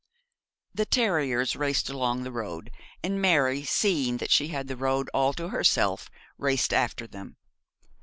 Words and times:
The 0.73 0.87
terriers 0.87 1.55
raced 1.55 1.87
along 1.87 2.23
the 2.23 2.31
road, 2.31 2.71
and 3.03 3.21
Mary, 3.21 3.63
seeing 3.63 4.17
that 4.17 4.31
she 4.31 4.47
had 4.47 4.67
the 4.67 4.75
road 4.75 5.11
all 5.13 5.31
to 5.33 5.49
herself, 5.49 6.09
raced 6.39 6.73
after 6.73 7.05
them. 7.05 7.37